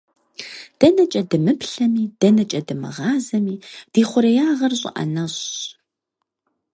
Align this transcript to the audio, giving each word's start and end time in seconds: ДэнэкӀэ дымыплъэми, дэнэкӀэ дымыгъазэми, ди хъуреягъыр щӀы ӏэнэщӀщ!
ДэнэкӀэ 0.79 1.21
дымыплъэми, 1.29 2.03
дэнэкӀэ 2.19 2.61
дымыгъазэми, 2.67 3.55
ди 3.91 4.01
хъуреягъыр 4.09 4.73
щӀы 4.79 4.89
ӏэнэщӀщ! 4.95 5.61